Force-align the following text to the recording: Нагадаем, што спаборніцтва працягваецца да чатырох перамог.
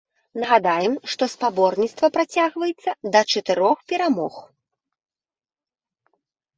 Нагадаем, 0.43 0.93
што 1.13 1.23
спаборніцтва 1.33 2.07
працягваецца 2.17 2.89
да 3.15 3.19
чатырох 3.35 3.87
перамог. 3.95 4.43